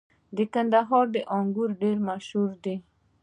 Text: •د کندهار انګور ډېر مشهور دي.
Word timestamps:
•د 0.35 0.37
کندهار 0.53 1.07
انګور 1.37 1.69
ډېر 1.81 1.97
مشهور 2.09 2.51
دي. 2.63 2.75